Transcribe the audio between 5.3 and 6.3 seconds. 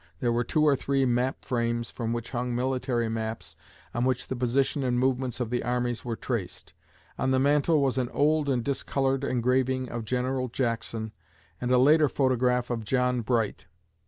of the armies were